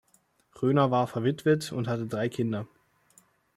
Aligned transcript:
Röhner 0.59 0.89
war 0.89 1.05
verwitwet 1.05 1.71
und 1.71 1.87
hatte 1.87 2.07
drei 2.07 2.27
Kinder. 2.27 2.65